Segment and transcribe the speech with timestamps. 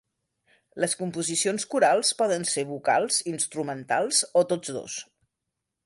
[0.83, 4.99] Les composicions corals poden ser vocals, instrumentals o tots dos.